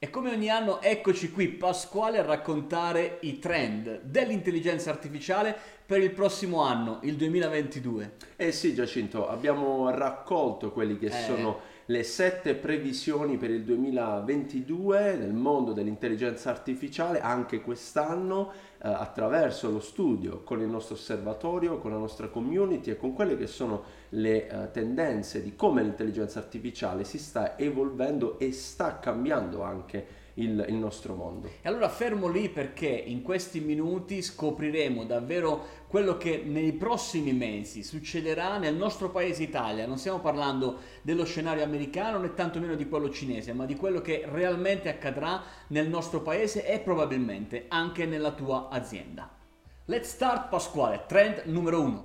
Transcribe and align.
E 0.00 0.10
come 0.10 0.30
ogni 0.30 0.48
anno 0.48 0.80
eccoci 0.80 1.32
qui 1.32 1.48
Pasquale 1.48 2.18
a 2.18 2.22
raccontare 2.22 3.18
i 3.22 3.40
trend 3.40 4.02
dell'intelligenza 4.02 4.90
artificiale 4.90 5.58
per 5.84 6.00
il 6.00 6.12
prossimo 6.12 6.62
anno, 6.62 7.00
il 7.02 7.16
2022. 7.16 8.12
Eh 8.36 8.52
sì 8.52 8.74
Giacinto, 8.74 9.28
abbiamo 9.28 9.90
raccolto 9.90 10.70
quelli 10.70 10.98
che 10.98 11.06
eh. 11.06 11.24
sono 11.24 11.58
le 11.90 12.02
sette 12.02 12.54
previsioni 12.54 13.38
per 13.38 13.50
il 13.50 13.64
2022 13.64 15.16
nel 15.16 15.32
mondo 15.32 15.72
dell'intelligenza 15.72 16.50
artificiale 16.50 17.18
anche 17.20 17.62
quest'anno 17.62 18.50
eh, 18.50 18.88
attraverso 18.88 19.70
lo 19.70 19.80
studio 19.80 20.42
con 20.42 20.60
il 20.60 20.68
nostro 20.68 20.96
osservatorio, 20.96 21.78
con 21.78 21.90
la 21.90 21.96
nostra 21.96 22.28
community 22.28 22.90
e 22.90 22.98
con 22.98 23.14
quelle 23.14 23.38
che 23.38 23.46
sono 23.46 23.84
le 24.10 24.48
eh, 24.48 24.70
tendenze 24.70 25.42
di 25.42 25.56
come 25.56 25.82
l'intelligenza 25.82 26.40
artificiale 26.40 27.04
si 27.04 27.18
sta 27.18 27.58
evolvendo 27.58 28.38
e 28.38 28.52
sta 28.52 28.98
cambiando 28.98 29.62
anche 29.62 30.26
il, 30.38 30.64
il, 30.68 30.74
nostro 30.74 31.14
mondo. 31.14 31.48
E 31.60 31.68
allora 31.68 31.88
fermo 31.88 32.28
lì 32.28 32.48
perché 32.48 32.88
in 32.88 33.22
questi 33.22 33.60
minuti 33.60 34.22
scopriremo 34.22 35.04
davvero 35.04 35.76
quello 35.88 36.16
che 36.16 36.42
nei 36.44 36.72
prossimi 36.72 37.32
mesi 37.32 37.82
succederà 37.82 38.58
nel 38.58 38.74
nostro 38.74 39.10
paese 39.10 39.42
Italia. 39.42 39.86
Non 39.86 39.98
stiamo 39.98 40.20
parlando 40.20 40.78
dello 41.02 41.24
scenario 41.24 41.64
americano 41.64 42.18
né 42.18 42.34
tantomeno 42.34 42.74
di 42.74 42.88
quello 42.88 43.10
cinese, 43.10 43.52
ma 43.52 43.66
di 43.66 43.76
quello 43.76 44.00
che 44.00 44.24
realmente 44.30 44.88
accadrà 44.88 45.42
nel 45.68 45.88
nostro 45.88 46.22
paese 46.22 46.66
e 46.66 46.78
probabilmente 46.80 47.66
anche 47.68 48.06
nella 48.06 48.32
tua 48.32 48.68
azienda. 48.70 49.30
Let's 49.86 50.10
start 50.10 50.48
Pasquale, 50.48 51.04
trend 51.06 51.42
numero 51.46 51.80
uno. 51.80 52.02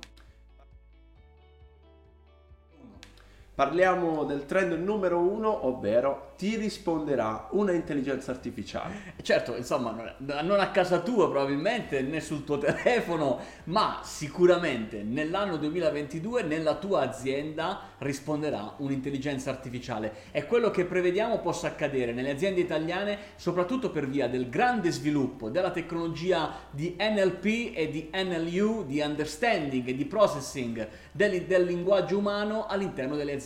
Parliamo 3.54 4.24
del 4.24 4.46
trend 4.46 4.72
numero 4.72 5.20
uno, 5.20 5.66
ovvero 5.66 6.32
ti 6.36 6.56
risponderà 6.56 7.46
una 7.52 7.70
intelligenza 7.70 8.32
artificiale. 8.32 9.14
Certo, 9.22 9.54
insomma, 9.54 10.16
non 10.42 10.58
a 10.58 10.70
casa 10.70 10.98
tua 10.98 11.30
probabilmente, 11.30 12.02
né 12.02 12.18
sul 12.18 12.42
tuo 12.42 12.58
telefono, 12.58 13.38
ma 13.66 14.00
sicuramente 14.02 15.04
nell'anno 15.04 15.56
2022 15.56 16.42
nella 16.42 16.74
tua 16.74 17.02
azienda 17.02 17.92
risponderà 17.98 18.74
un'intelligenza 18.78 19.50
artificiale. 19.50 20.12
È 20.32 20.46
quello 20.46 20.72
che 20.72 20.84
prevediamo 20.84 21.38
possa 21.38 21.68
accadere 21.68 22.12
nelle 22.12 22.30
aziende 22.30 22.60
italiane, 22.60 23.18
soprattutto 23.36 23.90
per 23.92 24.08
via 24.08 24.26
del 24.26 24.48
grande 24.48 24.90
sviluppo 24.90 25.48
della 25.48 25.70
tecnologia 25.70 26.52
di 26.72 26.96
NLP 26.98 27.72
e 27.72 27.88
di 27.88 28.10
NLU, 28.12 28.84
di 28.84 29.00
understanding 29.00 29.86
e 29.86 29.94
di 29.94 30.04
processing 30.06 30.88
del, 31.12 31.42
del 31.44 31.62
linguaggio 31.62 32.18
umano 32.18 32.66
all'interno 32.66 33.14
delle 33.14 33.34
aziende. 33.34 33.42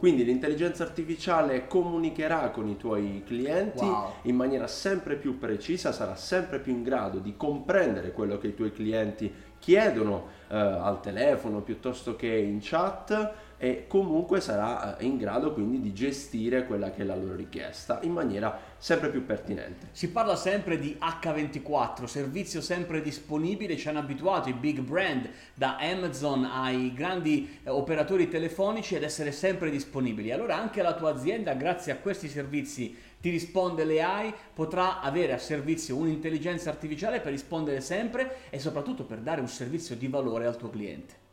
Quindi 0.00 0.24
l'intelligenza 0.24 0.82
artificiale 0.82 1.66
comunicherà 1.66 2.48
con 2.48 2.66
i 2.68 2.78
tuoi 2.78 3.22
clienti 3.26 3.84
wow. 3.84 4.12
in 4.22 4.34
maniera 4.34 4.66
sempre 4.66 5.16
più 5.16 5.38
precisa, 5.38 5.92
sarà 5.92 6.16
sempre 6.16 6.58
più 6.58 6.72
in 6.72 6.82
grado 6.82 7.18
di 7.18 7.36
comprendere 7.36 8.12
quello 8.12 8.38
che 8.38 8.46
i 8.46 8.54
tuoi 8.54 8.72
clienti 8.72 9.30
chiedono 9.58 10.28
eh, 10.48 10.56
al 10.56 11.00
telefono 11.02 11.60
piuttosto 11.60 12.16
che 12.16 12.28
in 12.28 12.60
chat 12.62 13.32
e 13.62 13.84
comunque 13.86 14.40
sarà 14.40 14.96
eh, 14.96 15.04
in 15.04 15.18
grado 15.18 15.52
quindi 15.52 15.82
di 15.82 15.92
gestire 15.92 16.64
quella 16.64 16.90
che 16.90 17.02
è 17.02 17.04
la 17.04 17.14
loro 17.14 17.34
richiesta 17.34 17.98
in 18.04 18.12
maniera 18.12 18.58
sempre 18.78 19.10
più 19.10 19.26
pertinente. 19.26 19.88
Si 19.92 20.08
parla 20.08 20.34
sempre 20.34 20.78
di 20.78 20.96
H24, 20.98 22.04
servizio 22.06 22.62
sempre 22.62 23.02
disponibile, 23.02 23.76
ci 23.76 23.86
hanno 23.86 23.98
abituato 23.98 24.48
i 24.48 24.54
big 24.54 24.80
brand 24.80 25.28
da 25.52 25.76
Amazon 25.76 26.46
ai 26.46 26.94
grandi 26.94 27.58
eh, 27.62 27.68
operatori 27.68 28.30
telefonici 28.30 28.96
ad 28.96 29.02
essere 29.02 29.30
sempre 29.30 29.68
disponibili. 29.68 30.32
Allora 30.32 30.56
anche 30.56 30.80
la 30.80 30.94
tua 30.94 31.10
azienda 31.10 31.52
grazie 31.52 31.92
a 31.92 31.96
questi 31.96 32.28
servizi 32.28 32.96
ti 33.20 33.28
risponde 33.28 33.84
l'AI, 33.84 34.32
potrà 34.54 35.02
avere 35.02 35.34
a 35.34 35.38
servizio 35.38 35.96
un'intelligenza 35.96 36.70
artificiale 36.70 37.20
per 37.20 37.32
rispondere 37.32 37.82
sempre 37.82 38.36
e 38.48 38.58
soprattutto 38.58 39.04
per 39.04 39.18
dare 39.18 39.42
un 39.42 39.48
servizio 39.48 39.94
di 39.96 40.08
valore 40.08 40.46
al 40.46 40.56
tuo 40.56 40.70
cliente. 40.70 41.28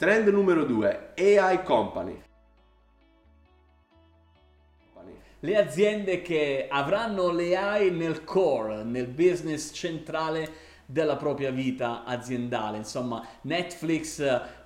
Trend 0.00 0.28
numero 0.28 0.64
2, 0.64 1.12
AI 1.18 1.62
Company. 1.62 2.22
Le 5.40 5.56
aziende 5.58 6.22
che 6.22 6.68
avranno 6.70 7.30
l'AI 7.30 7.90
nel 7.90 8.24
core, 8.24 8.82
nel 8.82 9.08
business 9.08 9.74
centrale 9.74 10.50
della 10.86 11.16
propria 11.16 11.50
vita 11.50 12.04
aziendale. 12.04 12.78
Insomma, 12.78 13.28
Netflix 13.42 14.22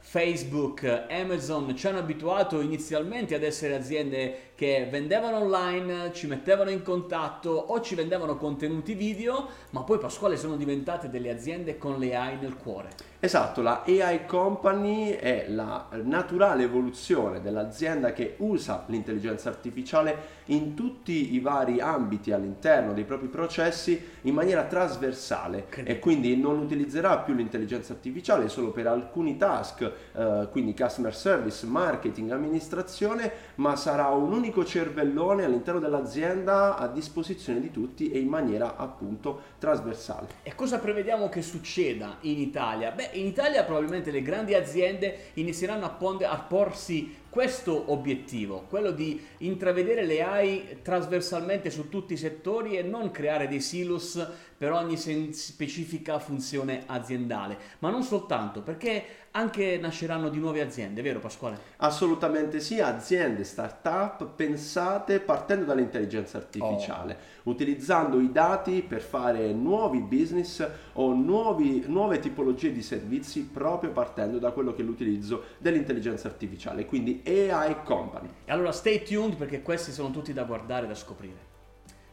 Facebook, 0.07 1.07
Amazon 1.09 1.75
ci 1.75 1.89
hanno 1.89 1.99
abituato 1.99 2.61
inizialmente 2.61 3.35
ad 3.35 3.43
essere 3.43 3.75
aziende 3.75 4.53
che 4.55 4.87
vendevano 4.89 5.39
online, 5.39 6.13
ci 6.13 6.29
mettevano 6.29 6.71
in 6.71 6.83
contatto 6.83 7.51
o 7.51 7.81
ci 7.81 7.97
vendevano 7.97 8.37
contenuti 8.37 8.95
video, 8.95 9.49
ma 9.71 9.83
poi 9.83 9.99
Pasquale 9.99 10.37
sono 10.37 10.57
diventate 10.57 11.09
delle 11.09 11.31
aziende 11.31 11.79
con 11.79 11.99
le 11.99 12.15
AI 12.15 12.37
nel 12.39 12.55
cuore. 12.55 12.91
Esatto, 13.19 13.63
la 13.63 13.83
AI 13.87 14.27
Company 14.27 15.13
è 15.13 15.47
la 15.49 15.89
naturale 16.03 16.65
evoluzione 16.65 17.41
dell'azienda 17.41 18.13
che 18.13 18.35
usa 18.39 18.85
l'intelligenza 18.89 19.49
artificiale 19.49 20.43
in 20.47 20.75
tutti 20.75 21.35
i 21.35 21.41
vari 21.41 21.81
ambiti 21.81 22.31
all'interno 22.33 22.93
dei 22.93 23.05
propri 23.05 23.29
processi 23.29 24.01
in 24.23 24.35
maniera 24.35 24.65
trasversale 24.65 25.67
e 25.83 25.99
quindi 25.99 26.37
non 26.37 26.59
utilizzerà 26.59 27.19
più 27.19 27.33
l'intelligenza 27.33 27.95
artificiale 27.95 28.49
solo 28.51 28.71
per 28.71 28.87
alcuni 28.87 29.39
task 29.39 29.91
eh, 30.13 30.49
quindi 30.51 30.75
customer 30.75 31.15
service, 31.15 31.67
marketing, 31.67 32.31
amministrazione, 32.31 33.33
ma 33.57 33.77
sarà 33.77 34.09
un 34.09 34.33
unico 34.33 34.65
cervellone 34.65 35.45
all'interno 35.45 35.81
dell'azienda 35.81 36.77
a 36.77 36.89
disposizione 36.89 37.61
di 37.61 37.71
tutti 37.71 38.11
e 38.11 38.19
in 38.19 38.29
maniera 38.29 38.77
appunto 38.77 39.41
trasversale. 39.59 40.29
E 40.43 40.55
cosa 40.55 40.79
prevediamo 40.79 41.29
che 41.29 41.43
succeda 41.43 42.19
in 42.21 42.41
Italia? 42.41 42.91
Beh, 42.91 43.11
in 43.13 43.27
Italia 43.27 43.65
probabilmente 43.65 44.11
le 44.11 44.23
grandi 44.23 44.55
aziende 44.55 45.31
inizieranno 45.35 45.85
a, 45.85 45.91
pond- 45.91 46.23
a 46.23 46.39
porsi 46.39 47.23
questo 47.35 47.91
obiettivo, 47.91 48.67
quello 48.69 48.93
di 48.93 49.21
intravedere 49.39 50.05
le 50.05 50.23
AI 50.23 50.79
trasversalmente 50.83 51.69
su 51.69 51.89
tutti 51.89 52.13
i 52.13 52.17
settori 52.17 52.79
e 52.79 52.83
non 52.83 53.11
creare 53.11 53.49
dei 53.49 53.61
silos 53.61 54.25
per 54.57 54.71
ogni 54.71 54.97
specifica 54.97 56.21
funzione 56.21 56.85
aziendale, 56.87 57.59
ma 57.81 57.91
non 57.91 58.05
soltanto, 58.05 58.63
perché 58.63 59.05
anche 59.33 59.79
nasceranno 59.79 60.29
di 60.29 60.39
nuove 60.39 60.61
aziende, 60.61 61.03
vero 61.03 61.19
Pasquale? 61.19 61.59
Assolutamente 61.79 62.61
sì, 62.61 62.79
aziende, 62.79 63.43
start-up 63.43 64.29
pensate 64.37 65.19
partendo 65.19 65.65
dall'intelligenza 65.65 66.39
artificiale, 66.39 67.17
oh. 67.43 67.51
utilizzando 67.51 68.21
i 68.21 68.31
dati 68.31 68.85
per 68.87 69.01
fare 69.01 69.53
nuovi 69.53 69.99
business 69.99 70.65
o 70.93 71.13
nuovi, 71.13 71.83
nuove 71.89 72.21
tipologie 72.21 72.71
di 72.71 72.83
servizi 72.83 73.43
proprio 73.43 73.91
partendo 73.91 74.39
da 74.39 74.53
quello 74.53 74.73
che 74.73 74.83
è 74.83 74.85
l'utilizzo 74.85 75.47
dell'intelligenza 75.59 76.29
artificiale. 76.29 76.87
Quindi 76.87 77.23
AI 77.27 77.83
Company. 77.85 78.29
E 78.45 78.53
allora 78.53 78.73
stay 78.73 79.03
tuned 79.03 79.37
perché 79.37 79.63
questi 79.63 79.93
sono 79.93 80.11
tutti 80.11 80.33
da 80.33 80.45
guardare 80.45 80.85
e 80.85 80.89
da 80.89 80.95
scoprire. 80.95 81.53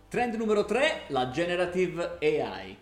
Trend 0.08 0.36
numero 0.36 0.66
3, 0.66 1.04
la 1.08 1.30
Generative 1.30 2.18
AI. 2.20 2.78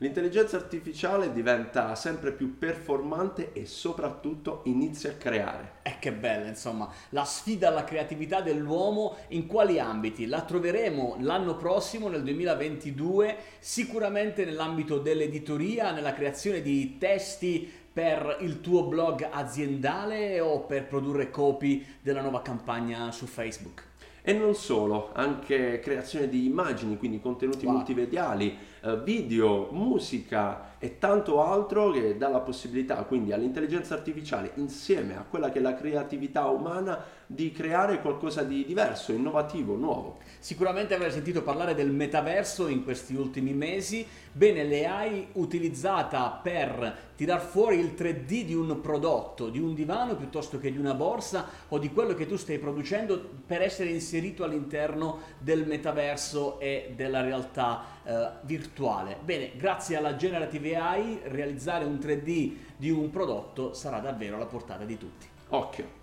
L'intelligenza 0.00 0.56
artificiale 0.56 1.32
diventa 1.32 1.96
sempre 1.96 2.30
più 2.30 2.56
performante 2.56 3.52
e 3.52 3.66
soprattutto 3.66 4.60
inizia 4.66 5.10
a 5.10 5.14
creare. 5.14 5.72
E 5.82 5.90
eh, 5.90 5.98
che 5.98 6.12
bella, 6.12 6.46
insomma, 6.46 6.88
la 7.08 7.24
sfida 7.24 7.66
alla 7.66 7.82
creatività 7.82 8.40
dell'uomo 8.40 9.16
in 9.30 9.48
quali 9.48 9.80
ambiti? 9.80 10.26
La 10.26 10.42
troveremo 10.42 11.16
l'anno 11.18 11.56
prossimo, 11.56 12.08
nel 12.08 12.22
2022, 12.22 13.36
sicuramente 13.58 14.44
nell'ambito 14.44 14.98
dell'editoria, 14.98 15.90
nella 15.90 16.12
creazione 16.12 16.62
di 16.62 16.96
testi 16.96 17.68
per 17.92 18.36
il 18.42 18.60
tuo 18.60 18.84
blog 18.84 19.26
aziendale 19.28 20.38
o 20.38 20.60
per 20.60 20.86
produrre 20.86 21.28
copy 21.30 21.84
della 22.00 22.20
nuova 22.20 22.40
campagna 22.40 23.10
su 23.10 23.26
Facebook. 23.26 23.82
E 24.28 24.34
non 24.34 24.54
solo, 24.54 25.08
anche 25.14 25.80
creazione 25.80 26.28
di 26.28 26.44
immagini, 26.44 26.98
quindi 26.98 27.18
contenuti 27.18 27.64
wow. 27.64 27.76
multimediali, 27.76 28.58
eh, 28.82 29.00
video, 29.00 29.70
musica 29.70 30.76
e 30.78 30.98
tanto 30.98 31.42
altro 31.42 31.90
che 31.92 32.18
dà 32.18 32.28
la 32.28 32.40
possibilità 32.40 32.96
quindi 33.04 33.32
all'intelligenza 33.32 33.94
artificiale 33.94 34.50
insieme 34.56 35.16
a 35.16 35.24
quella 35.26 35.48
che 35.48 35.60
è 35.60 35.62
la 35.62 35.72
creatività 35.72 36.46
umana 36.48 37.02
di 37.30 37.52
creare 37.52 38.00
qualcosa 38.00 38.42
di 38.42 38.64
diverso, 38.64 39.12
innovativo, 39.12 39.76
nuovo. 39.76 40.16
Sicuramente 40.38 40.94
avrei 40.94 41.12
sentito 41.12 41.42
parlare 41.42 41.74
del 41.74 41.90
metaverso 41.90 42.68
in 42.68 42.82
questi 42.82 43.14
ultimi 43.14 43.52
mesi. 43.52 44.06
Bene, 44.32 44.64
le 44.64 44.86
hai 44.86 45.28
utilizzata 45.32 46.30
per 46.42 47.10
tirar 47.16 47.42
fuori 47.42 47.78
il 47.80 47.92
3D 47.94 48.44
di 48.44 48.54
un 48.54 48.80
prodotto, 48.80 49.50
di 49.50 49.58
un 49.58 49.74
divano 49.74 50.16
piuttosto 50.16 50.58
che 50.58 50.72
di 50.72 50.78
una 50.78 50.94
borsa 50.94 51.46
o 51.68 51.78
di 51.78 51.90
quello 51.92 52.14
che 52.14 52.26
tu 52.26 52.36
stai 52.36 52.58
producendo 52.58 53.22
per 53.44 53.60
essere 53.60 53.90
inserito 53.90 54.42
all'interno 54.42 55.20
del 55.38 55.66
metaverso 55.66 56.58
e 56.58 56.94
della 56.96 57.20
realtà 57.20 57.84
eh, 58.04 58.28
virtuale. 58.42 59.18
Bene, 59.22 59.50
grazie 59.54 59.96
alla 59.96 60.16
Generative 60.16 60.76
AI 60.76 61.20
realizzare 61.24 61.84
un 61.84 61.96
3D 61.96 62.52
di 62.74 62.90
un 62.90 63.10
prodotto 63.10 63.74
sarà 63.74 63.98
davvero 63.98 64.36
alla 64.36 64.46
portata 64.46 64.84
di 64.84 64.96
tutti. 64.96 65.26
Occhio. 65.48 65.97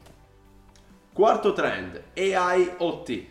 Quarto 1.16 1.54
trend, 1.54 2.04
AI 2.18 2.74
OT. 2.80 3.26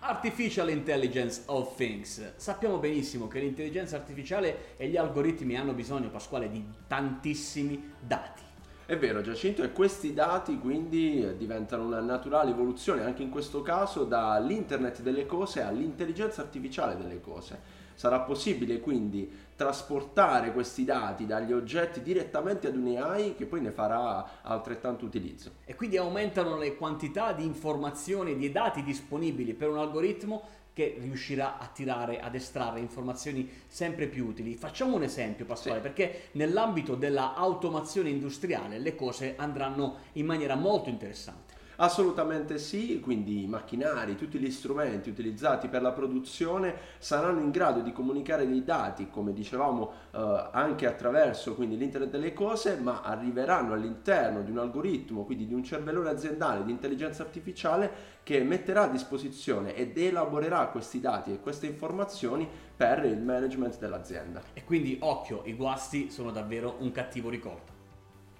Artificial 0.00 0.70
Intelligence 0.70 1.42
of 1.46 1.76
Things. 1.76 2.32
Sappiamo 2.34 2.78
benissimo 2.78 3.28
che 3.28 3.38
l'intelligenza 3.38 3.94
artificiale 3.94 4.76
e 4.76 4.88
gli 4.88 4.96
algoritmi 4.96 5.56
hanno 5.56 5.72
bisogno, 5.72 6.10
Pasquale, 6.10 6.50
di 6.50 6.66
tantissimi 6.88 7.92
dati. 8.00 8.42
È 8.86 8.98
vero 8.98 9.20
Giacinto 9.20 9.62
e 9.62 9.70
questi 9.70 10.12
dati 10.12 10.58
quindi 10.58 11.36
diventano 11.36 11.84
una 11.84 12.00
naturale 12.00 12.50
evoluzione 12.50 13.04
anche 13.04 13.22
in 13.22 13.30
questo 13.30 13.62
caso 13.62 14.02
dall'internet 14.02 15.00
delle 15.00 15.26
cose 15.26 15.62
all'intelligenza 15.62 16.40
artificiale 16.40 16.96
delle 16.96 17.20
cose. 17.20 17.85
Sarà 17.96 18.20
possibile 18.20 18.78
quindi 18.78 19.28
trasportare 19.56 20.52
questi 20.52 20.84
dati 20.84 21.26
dagli 21.26 21.52
oggetti 21.52 22.02
direttamente 22.02 22.68
ad 22.68 22.76
un 22.76 22.94
AI 22.94 23.34
che 23.34 23.46
poi 23.46 23.62
ne 23.62 23.70
farà 23.70 24.42
altrettanto 24.42 25.06
utilizzo. 25.06 25.52
E 25.64 25.74
quindi 25.74 25.96
aumentano 25.96 26.56
le 26.58 26.76
quantità 26.76 27.32
di 27.32 27.44
informazioni 27.44 28.32
e 28.32 28.36
di 28.36 28.52
dati 28.52 28.82
disponibili 28.82 29.54
per 29.54 29.70
un 29.70 29.78
algoritmo 29.78 30.42
che 30.74 30.98
riuscirà 31.00 31.56
a 31.56 31.66
tirare, 31.68 32.20
ad 32.20 32.34
estrarre 32.34 32.80
informazioni 32.80 33.50
sempre 33.66 34.08
più 34.08 34.26
utili. 34.26 34.56
Facciamo 34.56 34.94
un 34.94 35.02
esempio, 35.04 35.46
Pasquale, 35.46 35.78
sì. 35.78 35.82
perché 35.82 36.28
nell'ambito 36.32 36.94
della 36.96 37.34
automazione 37.34 38.10
industriale 38.10 38.78
le 38.78 38.94
cose 38.94 39.36
andranno 39.38 39.96
in 40.12 40.26
maniera 40.26 40.54
molto 40.54 40.90
interessante. 40.90 41.55
Assolutamente 41.76 42.56
sì, 42.56 43.00
quindi 43.00 43.42
i 43.42 43.46
macchinari, 43.46 44.16
tutti 44.16 44.38
gli 44.38 44.50
strumenti 44.50 45.10
utilizzati 45.10 45.68
per 45.68 45.82
la 45.82 45.92
produzione 45.92 46.74
saranno 46.98 47.40
in 47.40 47.50
grado 47.50 47.80
di 47.80 47.92
comunicare 47.92 48.46
dei 48.46 48.64
dati, 48.64 49.10
come 49.10 49.34
dicevamo, 49.34 49.92
eh, 50.12 50.48
anche 50.52 50.86
attraverso 50.86 51.54
quindi, 51.54 51.76
l'internet 51.76 52.08
delle 52.08 52.32
cose, 52.32 52.76
ma 52.76 53.02
arriveranno 53.02 53.74
all'interno 53.74 54.42
di 54.42 54.50
un 54.50 54.58
algoritmo, 54.58 55.24
quindi 55.24 55.46
di 55.46 55.52
un 55.52 55.62
cervellone 55.62 56.08
aziendale 56.08 56.64
di 56.64 56.70
intelligenza 56.70 57.22
artificiale 57.22 58.14
che 58.22 58.42
metterà 58.42 58.84
a 58.84 58.88
disposizione 58.88 59.74
ed 59.74 59.98
elaborerà 59.98 60.68
questi 60.68 60.98
dati 60.98 61.32
e 61.32 61.40
queste 61.40 61.66
informazioni 61.66 62.48
per 62.74 63.04
il 63.04 63.20
management 63.20 63.78
dell'azienda. 63.78 64.42
E 64.54 64.64
quindi 64.64 64.96
occhio, 65.02 65.42
i 65.44 65.54
guasti 65.54 66.10
sono 66.10 66.30
davvero 66.30 66.76
un 66.78 66.90
cattivo 66.90 67.28
ricordo. 67.28 67.74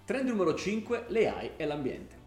Trend 0.07 0.29
numero 0.29 0.55
5, 0.55 1.05
le 1.09 1.29
AI 1.29 1.51
e 1.57 1.67
l'ambiente. 1.67 2.26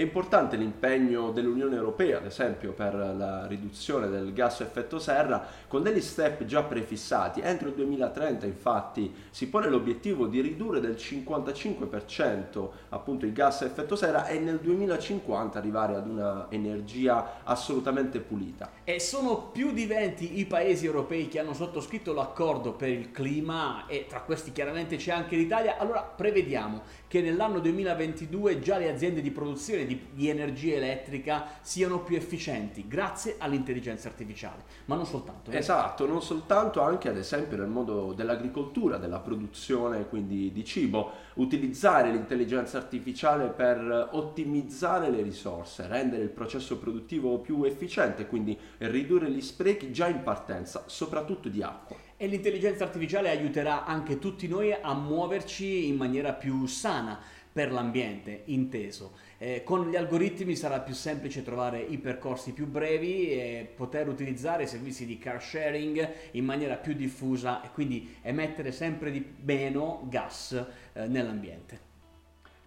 È 0.00 0.02
importante 0.02 0.56
l'impegno 0.56 1.30
dell'Unione 1.30 1.76
Europea, 1.76 2.16
ad 2.16 2.24
esempio, 2.24 2.72
per 2.72 2.94
la 2.94 3.46
riduzione 3.46 4.08
del 4.08 4.32
gas 4.32 4.62
effetto 4.62 4.98
serra, 4.98 5.46
con 5.68 5.82
degli 5.82 6.00
step 6.00 6.46
già 6.46 6.62
prefissati. 6.62 7.42
Entro 7.42 7.68
il 7.68 7.74
2030, 7.74 8.46
infatti, 8.46 9.14
si 9.28 9.48
pone 9.48 9.68
l'obiettivo 9.68 10.24
di 10.24 10.40
ridurre 10.40 10.80
del 10.80 10.94
55% 10.94 12.68
appunto 12.88 13.26
il 13.26 13.34
gas 13.34 13.60
effetto 13.60 13.94
serra 13.94 14.26
e 14.26 14.38
nel 14.38 14.58
2050 14.60 15.58
arrivare 15.58 15.96
ad 15.96 16.08
una 16.08 16.46
energia 16.48 17.42
assolutamente 17.44 18.20
pulita. 18.20 18.70
E 18.84 19.00
sono 19.00 19.50
più 19.52 19.70
di 19.72 19.84
20 19.84 20.38
i 20.38 20.46
paesi 20.46 20.86
europei 20.86 21.28
che 21.28 21.40
hanno 21.40 21.52
sottoscritto 21.52 22.14
l'accordo 22.14 22.72
per 22.72 22.88
il 22.88 23.10
clima 23.10 23.84
e 23.86 24.06
tra 24.08 24.22
questi 24.22 24.50
chiaramente 24.50 24.96
c'è 24.96 25.12
anche 25.12 25.36
l'Italia. 25.36 25.76
Allora 25.76 26.00
prevediamo 26.00 26.80
che 27.06 27.20
nell'anno 27.20 27.58
2022 27.58 28.60
già 28.60 28.78
le 28.78 28.90
aziende 28.90 29.20
di 29.20 29.30
produzione 29.30 29.88
di, 29.90 30.00
di, 30.12 30.28
energia 30.28 30.76
elettrica 30.76 31.58
siano 31.62 32.00
più 32.00 32.16
efficienti 32.16 32.86
grazie 32.86 33.36
all'intelligenza 33.38 34.08
artificiale, 34.08 34.62
ma 34.84 34.94
non 34.94 35.04
soltanto. 35.04 35.50
Eh? 35.50 35.56
Esatto, 35.56 36.06
non 36.06 36.22
soltanto, 36.22 36.80
anche 36.80 37.08
ad 37.08 37.16
esempio 37.16 37.56
nel 37.56 37.66
mondo 37.66 38.12
dell'agricoltura, 38.12 38.98
della 38.98 39.18
produzione 39.18 40.06
quindi 40.08 40.52
di 40.52 40.64
cibo, 40.64 41.12
utilizzare 41.34 42.12
l'intelligenza 42.12 42.78
artificiale 42.78 43.48
per 43.48 44.10
ottimizzare 44.12 45.10
le 45.10 45.22
risorse, 45.22 45.88
rendere 45.88 46.22
il 46.22 46.30
processo 46.30 46.78
produttivo 46.78 47.38
più 47.38 47.64
efficiente, 47.64 48.26
quindi 48.26 48.56
ridurre 48.78 49.30
gli 49.30 49.40
sprechi 49.40 49.90
già 49.90 50.06
in 50.06 50.22
partenza, 50.22 50.84
soprattutto 50.86 51.48
di 51.48 51.62
acqua. 51.62 51.96
E 52.16 52.26
l'intelligenza 52.26 52.84
artificiale 52.84 53.30
aiuterà 53.30 53.86
anche 53.86 54.18
tutti 54.18 54.46
noi 54.46 54.72
a 54.72 54.92
muoverci 54.92 55.88
in 55.88 55.96
maniera 55.96 56.34
più 56.34 56.66
sana 56.66 57.18
per 57.52 57.72
l'ambiente 57.72 58.42
inteso. 58.46 59.12
Eh, 59.38 59.62
con 59.64 59.88
gli 59.88 59.96
algoritmi 59.96 60.54
sarà 60.54 60.80
più 60.80 60.94
semplice 60.94 61.42
trovare 61.42 61.80
i 61.80 61.98
percorsi 61.98 62.52
più 62.52 62.66
brevi 62.66 63.30
e 63.30 63.72
poter 63.74 64.08
utilizzare 64.08 64.64
i 64.64 64.68
servizi 64.68 65.06
di 65.06 65.18
car 65.18 65.42
sharing 65.42 66.12
in 66.32 66.44
maniera 66.44 66.76
più 66.76 66.92
diffusa 66.92 67.62
e 67.62 67.70
quindi 67.72 68.16
emettere 68.22 68.70
sempre 68.70 69.10
di 69.10 69.24
meno 69.42 70.06
gas 70.08 70.52
eh, 70.92 71.06
nell'ambiente. 71.06 71.88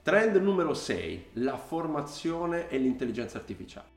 Trend 0.02 0.36
numero 0.36 0.74
6, 0.74 1.28
la 1.34 1.56
formazione 1.56 2.68
e 2.70 2.78
l'intelligenza 2.78 3.38
artificiale. 3.38 3.93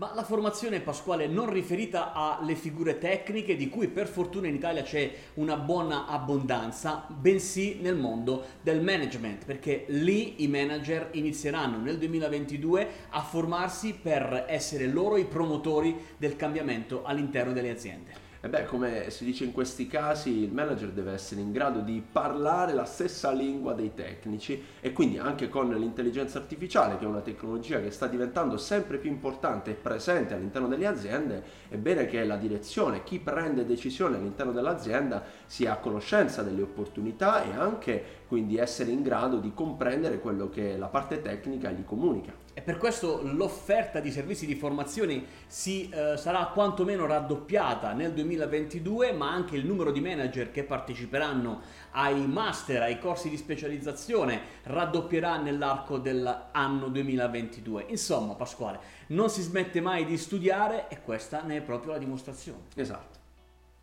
Ma 0.00 0.12
la 0.14 0.24
formazione 0.24 0.80
pasquale 0.80 1.26
non 1.26 1.50
riferita 1.50 2.14
alle 2.14 2.54
figure 2.54 2.96
tecniche 2.96 3.54
di 3.54 3.68
cui 3.68 3.86
per 3.86 4.06
fortuna 4.06 4.46
in 4.46 4.54
Italia 4.54 4.82
c'è 4.82 5.12
una 5.34 5.56
buona 5.56 6.06
abbondanza, 6.06 7.04
bensì 7.06 7.80
nel 7.82 7.96
mondo 7.96 8.46
del 8.62 8.80
management, 8.80 9.44
perché 9.44 9.84
lì 9.88 10.42
i 10.42 10.48
manager 10.48 11.10
inizieranno 11.12 11.76
nel 11.76 11.98
2022 11.98 12.88
a 13.10 13.20
formarsi 13.20 13.92
per 13.92 14.46
essere 14.48 14.86
loro 14.86 15.18
i 15.18 15.26
promotori 15.26 15.94
del 16.16 16.34
cambiamento 16.34 17.02
all'interno 17.04 17.52
delle 17.52 17.68
aziende. 17.68 18.29
E 18.42 18.48
beh, 18.48 18.64
come 18.64 19.10
si 19.10 19.26
dice 19.26 19.44
in 19.44 19.52
questi 19.52 19.86
casi, 19.86 20.38
il 20.38 20.50
manager 20.50 20.88
deve 20.92 21.12
essere 21.12 21.42
in 21.42 21.52
grado 21.52 21.80
di 21.80 22.02
parlare 22.10 22.72
la 22.72 22.86
stessa 22.86 23.30
lingua 23.32 23.74
dei 23.74 23.92
tecnici 23.92 24.64
e 24.80 24.92
quindi 24.94 25.18
anche 25.18 25.50
con 25.50 25.68
l'intelligenza 25.68 26.38
artificiale, 26.38 26.96
che 26.96 27.04
è 27.04 27.06
una 27.06 27.20
tecnologia 27.20 27.82
che 27.82 27.90
sta 27.90 28.06
diventando 28.06 28.56
sempre 28.56 28.96
più 28.96 29.10
importante 29.10 29.72
e 29.72 29.74
presente 29.74 30.32
all'interno 30.32 30.68
delle 30.68 30.86
aziende, 30.86 31.42
è 31.68 31.76
bene 31.76 32.06
che 32.06 32.24
la 32.24 32.36
direzione, 32.36 33.04
chi 33.04 33.18
prende 33.18 33.66
decisioni 33.66 34.14
all'interno 34.14 34.52
dell'azienda 34.52 35.22
sia 35.44 35.72
a 35.72 35.76
conoscenza 35.76 36.42
delle 36.42 36.62
opportunità 36.62 37.44
e 37.44 37.52
anche 37.52 38.02
quindi 38.26 38.56
essere 38.56 38.90
in 38.90 39.02
grado 39.02 39.36
di 39.36 39.52
comprendere 39.52 40.18
quello 40.18 40.48
che 40.48 40.78
la 40.78 40.86
parte 40.86 41.20
tecnica 41.20 41.70
gli 41.70 41.84
comunica. 41.84 42.32
E 42.60 42.62
per 42.62 42.76
questo 42.76 43.22
l'offerta 43.22 44.00
di 44.00 44.10
servizi 44.10 44.44
di 44.44 44.54
formazione 44.54 45.24
si, 45.46 45.88
eh, 45.88 46.18
sarà 46.18 46.44
quantomeno 46.48 47.06
raddoppiata 47.06 47.94
nel 47.94 48.12
2022, 48.12 49.12
ma 49.12 49.30
anche 49.30 49.56
il 49.56 49.64
numero 49.64 49.90
di 49.90 50.02
manager 50.02 50.50
che 50.50 50.64
parteciperanno 50.64 51.62
ai 51.92 52.26
master, 52.26 52.82
ai 52.82 52.98
corsi 52.98 53.30
di 53.30 53.38
specializzazione 53.38 54.42
raddoppierà 54.64 55.38
nell'arco 55.38 55.96
dell'anno 55.96 56.88
2022. 56.88 57.86
Insomma, 57.88 58.34
Pasquale, 58.34 58.78
non 59.06 59.30
si 59.30 59.40
smette 59.40 59.80
mai 59.80 60.04
di 60.04 60.18
studiare 60.18 60.88
e 60.88 61.00
questa 61.00 61.40
ne 61.40 61.56
è 61.56 61.60
proprio 61.62 61.92
la 61.92 61.98
dimostrazione. 61.98 62.64
Esatto. 62.74 63.18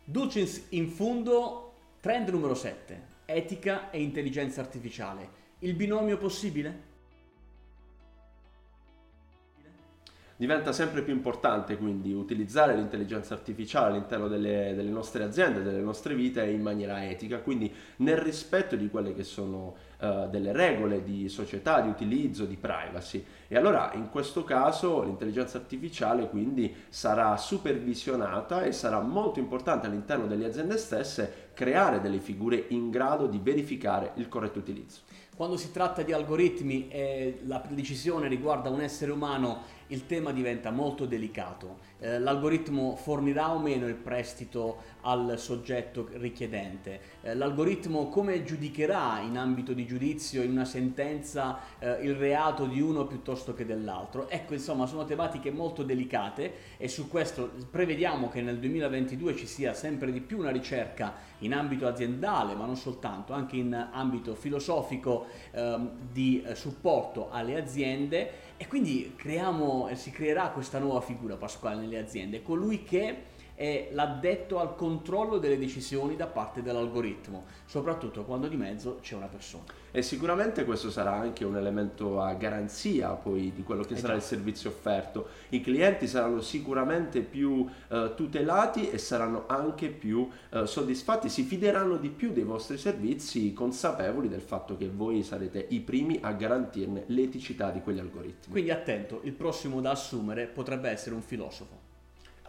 Dulcins 0.04 0.66
in 0.68 0.88
fondo, 0.88 1.72
trend 2.00 2.28
numero 2.28 2.54
7 2.54 3.16
etica 3.24 3.90
e 3.90 4.00
intelligenza 4.00 4.60
artificiale. 4.60 5.46
Il 5.58 5.74
binomio 5.74 6.16
possibile? 6.16 6.87
Diventa 10.40 10.70
sempre 10.70 11.02
più 11.02 11.12
importante 11.12 11.76
quindi 11.76 12.12
utilizzare 12.12 12.76
l'intelligenza 12.76 13.34
artificiale 13.34 13.88
all'interno 13.88 14.28
delle, 14.28 14.72
delle, 14.76 14.88
nostre 14.88 15.24
aziende, 15.24 15.64
delle 15.64 15.80
nostre 15.80 16.14
vite 16.14 16.46
in 16.46 16.62
maniera 16.62 17.04
etica, 17.04 17.40
quindi 17.40 17.74
nel 17.96 18.18
rispetto 18.18 18.76
di 18.76 18.88
quelle 18.88 19.14
che 19.14 19.24
sono 19.24 19.74
uh, 19.98 20.28
delle 20.28 20.52
regole 20.52 21.02
di 21.02 21.28
società, 21.28 21.80
di 21.80 21.88
utilizzo, 21.88 22.44
di 22.44 22.56
privacy. 22.56 23.24
E 23.48 23.56
allora 23.56 23.90
in 23.94 24.10
questo 24.10 24.44
caso 24.44 25.02
l'intelligenza 25.02 25.58
artificiale 25.58 26.28
quindi 26.28 26.72
sarà 26.88 27.36
supervisionata 27.36 28.62
e 28.62 28.70
sarà 28.70 29.00
molto 29.00 29.40
importante 29.40 29.88
all'interno 29.88 30.28
delle 30.28 30.46
aziende 30.46 30.76
stesse 30.76 31.48
creare 31.52 32.00
delle 32.00 32.20
figure 32.20 32.66
in 32.68 32.90
grado 32.90 33.26
di 33.26 33.40
verificare 33.42 34.12
il 34.14 34.28
corretto 34.28 34.60
utilizzo. 34.60 35.00
Quando 35.34 35.56
si 35.56 35.70
tratta 35.70 36.02
di 36.02 36.12
algoritmi 36.12 36.88
e 36.88 37.40
la 37.46 37.62
decisione 37.68 38.26
riguarda 38.26 38.70
un 38.70 38.80
essere 38.80 39.12
umano 39.12 39.62
il 39.88 40.06
tema 40.06 40.32
diventa 40.32 40.70
molto 40.70 41.06
delicato. 41.06 41.78
Eh, 42.00 42.20
l'algoritmo 42.20 42.94
fornirà 42.94 43.52
o 43.52 43.58
meno 43.58 43.88
il 43.88 43.96
prestito 43.96 44.82
al 45.00 45.34
soggetto 45.36 46.08
richiedente? 46.12 47.00
Eh, 47.22 47.34
l'algoritmo 47.34 48.08
come 48.08 48.44
giudicherà 48.44 49.18
in 49.20 49.36
ambito 49.36 49.72
di 49.72 49.84
giudizio, 49.84 50.42
in 50.42 50.52
una 50.52 50.64
sentenza, 50.64 51.58
eh, 51.80 51.90
il 52.02 52.14
reato 52.14 52.66
di 52.66 52.80
uno 52.80 53.04
piuttosto 53.06 53.52
che 53.52 53.66
dell'altro? 53.66 54.28
Ecco, 54.28 54.54
insomma, 54.54 54.86
sono 54.86 55.04
tematiche 55.04 55.50
molto 55.50 55.82
delicate 55.82 56.76
e 56.76 56.86
su 56.86 57.08
questo 57.08 57.50
prevediamo 57.68 58.28
che 58.28 58.42
nel 58.42 58.60
2022 58.60 59.34
ci 59.34 59.46
sia 59.46 59.74
sempre 59.74 60.12
di 60.12 60.20
più 60.20 60.38
una 60.38 60.50
ricerca 60.50 61.14
in 61.38 61.52
ambito 61.52 61.88
aziendale, 61.88 62.54
ma 62.54 62.64
non 62.64 62.76
soltanto, 62.76 63.32
anche 63.32 63.56
in 63.56 63.88
ambito 63.92 64.36
filosofico 64.36 65.26
ehm, 65.50 65.90
di 66.12 66.44
supporto 66.54 67.28
alle 67.30 67.56
aziende 67.56 68.46
e 68.56 68.66
quindi 68.66 69.14
creiamo, 69.14 69.88
si 69.94 70.10
creerà 70.10 70.48
questa 70.48 70.80
nuova 70.80 71.00
figura 71.00 71.36
Pasquale 71.36 71.86
nelle 71.88 72.04
aziende, 72.04 72.42
colui 72.42 72.84
che 72.84 73.36
è 73.58 73.88
l'addetto 73.90 74.60
al 74.60 74.76
controllo 74.76 75.38
delle 75.38 75.58
decisioni 75.58 76.14
da 76.14 76.28
parte 76.28 76.62
dell'algoritmo, 76.62 77.46
soprattutto 77.66 78.22
quando 78.22 78.46
di 78.46 78.54
mezzo 78.54 79.00
c'è 79.02 79.16
una 79.16 79.26
persona. 79.26 79.64
E 79.90 80.00
sicuramente 80.02 80.64
questo 80.64 80.92
sarà 80.92 81.14
anche 81.14 81.44
un 81.44 81.56
elemento 81.56 82.20
a 82.20 82.34
garanzia 82.34 83.08
poi 83.14 83.52
di 83.52 83.64
quello 83.64 83.82
che 83.82 83.96
sarà 83.96 84.14
il 84.14 84.22
servizio 84.22 84.70
offerto. 84.70 85.30
I 85.48 85.60
clienti 85.60 86.06
saranno 86.06 86.40
sicuramente 86.40 87.20
più 87.22 87.66
eh, 87.88 88.12
tutelati 88.14 88.90
e 88.90 88.98
saranno 88.98 89.46
anche 89.48 89.88
più 89.88 90.28
eh, 90.50 90.64
soddisfatti, 90.64 91.28
si 91.28 91.42
fideranno 91.42 91.96
di 91.96 92.10
più 92.10 92.30
dei 92.30 92.44
vostri 92.44 92.78
servizi 92.78 93.52
consapevoli 93.52 94.28
del 94.28 94.40
fatto 94.40 94.76
che 94.76 94.88
voi 94.88 95.24
sarete 95.24 95.66
i 95.70 95.80
primi 95.80 96.20
a 96.22 96.30
garantirne 96.30 97.04
l'eticità 97.06 97.70
di 97.70 97.80
quegli 97.80 97.98
algoritmi. 97.98 98.52
Quindi 98.52 98.70
attento, 98.70 99.20
il 99.24 99.32
prossimo 99.32 99.80
da 99.80 99.90
assumere 99.90 100.46
potrebbe 100.46 100.90
essere 100.90 101.16
un 101.16 101.22
filosofo. 101.22 101.87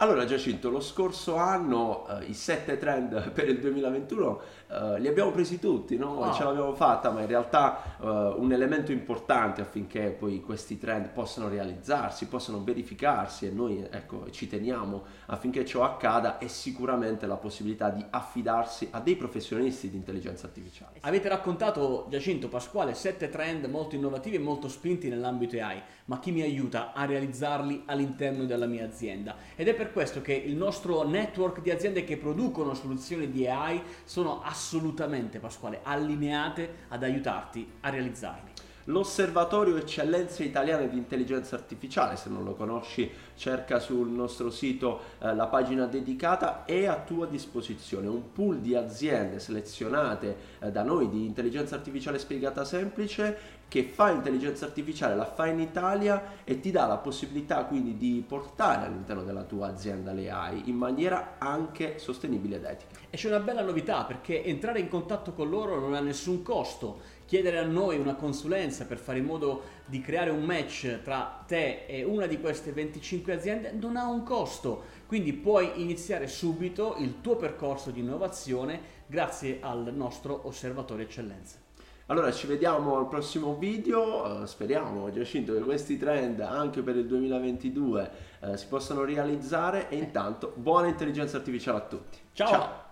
Allora 0.02 0.24
Giacinto, 0.24 0.70
lo 0.70 0.80
scorso 0.80 1.36
anno 1.36 2.06
eh, 2.08 2.24
i 2.24 2.32
sette 2.32 2.78
trend 2.78 3.32
per 3.32 3.50
il 3.50 3.60
2021 3.60 4.40
eh, 4.70 4.98
li 4.98 5.06
abbiamo 5.06 5.30
presi 5.30 5.58
tutti, 5.58 5.98
no? 5.98 6.14
oh. 6.14 6.32
ce 6.32 6.42
l'abbiamo 6.42 6.74
fatta, 6.74 7.10
ma 7.10 7.20
in 7.20 7.26
realtà 7.26 7.98
eh, 8.00 8.06
un 8.06 8.50
elemento 8.50 8.92
importante 8.92 9.60
affinché 9.60 10.08
poi 10.18 10.40
questi 10.40 10.78
trend 10.78 11.10
possano 11.10 11.50
realizzarsi, 11.50 12.28
possano 12.28 12.64
verificarsi 12.64 13.46
e 13.46 13.50
noi 13.50 13.86
ecco, 13.90 14.30
ci 14.30 14.48
teniamo 14.48 15.02
affinché 15.26 15.66
ciò 15.66 15.84
accada 15.84 16.38
è 16.38 16.46
sicuramente 16.46 17.26
la 17.26 17.36
possibilità 17.36 17.90
di 17.90 18.02
affidarsi 18.08 18.88
a 18.92 19.00
dei 19.00 19.16
professionisti 19.16 19.90
di 19.90 19.96
intelligenza 19.96 20.46
artificiale. 20.46 20.96
Avete 21.00 21.28
raccontato 21.28 22.06
Giacinto 22.08 22.48
Pasquale 22.48 22.94
sette 22.94 23.28
trend 23.28 23.66
molto 23.66 23.96
innovativi 23.96 24.36
e 24.36 24.38
molto 24.38 24.68
spinti 24.68 25.10
nell'ambito 25.10 25.56
AI, 25.62 25.82
ma 26.06 26.18
chi 26.20 26.32
mi 26.32 26.40
aiuta 26.40 26.94
a 26.94 27.04
realizzarli 27.04 27.82
all'interno 27.84 28.46
della 28.46 28.66
mia 28.66 28.86
azienda? 28.86 29.36
Ed 29.56 29.68
è 29.68 29.74
per 29.74 29.88
questo 29.92 30.20
che 30.20 30.32
il 30.32 30.56
nostro 30.56 31.02
network 31.02 31.60
di 31.60 31.70
aziende 31.70 32.04
che 32.04 32.16
producono 32.16 32.74
soluzioni 32.74 33.30
di 33.30 33.46
AI 33.46 33.82
sono 34.04 34.42
assolutamente, 34.42 35.38
Pasquale, 35.38 35.80
allineate 35.82 36.86
ad 36.88 37.02
aiutarti 37.02 37.68
a 37.80 37.90
realizzarli. 37.90 38.50
l'Osservatorio 38.84 39.76
Eccellenze 39.76 40.42
Italiane 40.42 40.88
di 40.88 40.96
Intelligenza 40.96 41.54
Artificiale, 41.54 42.16
se 42.16 42.28
non 42.28 42.44
lo 42.44 42.54
conosci 42.54 43.08
cerca 43.36 43.78
sul 43.78 44.08
nostro 44.08 44.50
sito 44.50 45.00
eh, 45.20 45.34
la 45.34 45.46
pagina 45.46 45.86
dedicata, 45.86 46.64
è 46.64 46.86
a 46.86 46.96
tua 46.96 47.26
disposizione, 47.26 48.08
un 48.08 48.32
pool 48.32 48.58
di 48.58 48.74
aziende 48.74 49.38
selezionate 49.38 50.36
eh, 50.58 50.70
da 50.70 50.82
noi 50.82 51.08
di 51.08 51.24
intelligenza 51.24 51.76
artificiale 51.76 52.18
spiegata 52.18 52.64
semplice 52.64 53.58
che 53.70 53.84
fa 53.84 54.10
intelligenza 54.10 54.64
artificiale, 54.64 55.14
la 55.14 55.24
fa 55.24 55.46
in 55.46 55.60
Italia 55.60 56.38
e 56.42 56.58
ti 56.58 56.72
dà 56.72 56.86
la 56.86 56.96
possibilità 56.96 57.66
quindi 57.66 57.96
di 57.96 58.24
portare 58.26 58.86
all'interno 58.86 59.22
della 59.22 59.44
tua 59.44 59.68
azienda 59.68 60.10
le 60.10 60.28
AI 60.28 60.68
in 60.68 60.74
maniera 60.74 61.36
anche 61.38 62.00
sostenibile 62.00 62.56
ed 62.56 62.64
etica. 62.64 62.98
E 63.08 63.16
c'è 63.16 63.28
una 63.28 63.38
bella 63.38 63.62
novità 63.62 64.02
perché 64.02 64.42
entrare 64.42 64.80
in 64.80 64.88
contatto 64.88 65.34
con 65.34 65.48
loro 65.48 65.78
non 65.78 65.94
ha 65.94 66.00
nessun 66.00 66.42
costo 66.42 67.18
chiedere 67.26 67.58
a 67.58 67.64
noi 67.64 67.96
una 67.96 68.16
consulenza 68.16 68.86
per 68.86 68.98
fare 68.98 69.18
in 69.18 69.26
modo 69.26 69.62
di 69.86 70.00
creare 70.00 70.30
un 70.30 70.42
match 70.42 70.98
tra 71.04 71.44
te 71.46 71.84
e 71.86 72.02
una 72.02 72.26
di 72.26 72.40
queste 72.40 72.72
25 72.72 73.32
aziende 73.32 73.70
non 73.70 73.96
ha 73.96 74.08
un 74.08 74.24
costo, 74.24 74.82
quindi 75.06 75.32
puoi 75.32 75.80
iniziare 75.80 76.26
subito 76.26 76.96
il 76.98 77.20
tuo 77.20 77.36
percorso 77.36 77.92
di 77.92 78.00
innovazione 78.00 78.80
grazie 79.06 79.58
al 79.60 79.92
nostro 79.94 80.40
osservatorio 80.48 81.04
eccellenza. 81.04 81.69
Allora 82.10 82.32
ci 82.32 82.48
vediamo 82.48 82.96
al 82.96 83.06
prossimo 83.06 83.54
video, 83.54 84.40
uh, 84.40 84.44
speriamo 84.44 85.12
Giacinto 85.12 85.52
che 85.54 85.60
questi 85.60 85.96
trend 85.96 86.40
anche 86.40 86.82
per 86.82 86.96
il 86.96 87.06
2022 87.06 88.10
uh, 88.40 88.46
eh, 88.46 88.56
si 88.56 88.66
possano 88.66 89.04
realizzare 89.04 89.88
e 89.88 89.96
intanto 89.96 90.52
buona 90.56 90.88
intelligenza 90.88 91.36
artificiale 91.36 91.78
a 91.78 91.82
tutti. 91.82 92.18
Ciao. 92.32 92.48
Ciao. 92.48 92.89